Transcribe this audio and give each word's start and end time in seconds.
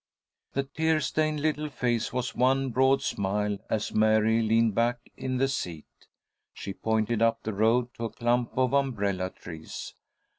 The 0.53 0.63
tear 0.63 0.99
stained 0.99 1.41
little 1.41 1.69
face 1.69 2.11
was 2.11 2.33
one 2.33 2.71
broad 2.71 3.03
smile 3.03 3.59
as 3.69 3.93
Mary 3.93 4.41
leaned 4.41 4.73
back 4.73 4.97
in 5.15 5.37
the 5.37 5.47
seat. 5.47 5.85
She 6.55 6.73
pointed 6.73 7.21
up 7.21 7.43
the 7.43 7.53
road 7.53 7.93
to 7.97 8.05
a 8.05 8.09
clump 8.09 8.57
of 8.57 8.73
umbrella 8.73 9.29
trees. 9.29 9.93